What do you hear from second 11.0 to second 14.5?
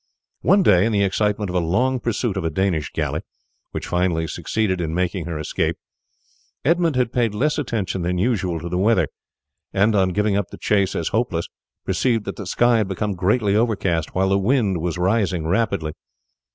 hopeless, perceived that the sky had become greatly overcast, while the